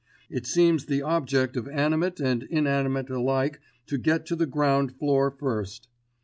It 0.31 0.47
seemed 0.47 0.79
the 0.79 1.03
object 1.03 1.55
of 1.55 1.67
animate 1.67 2.19
and 2.19 2.41
inanimate 2.41 3.11
alike 3.11 3.59
to 3.85 3.99
get 3.99 4.25
to 4.25 4.35
the 4.35 4.47
ground 4.47 4.93
floor 4.97 5.29
first. 5.29 5.89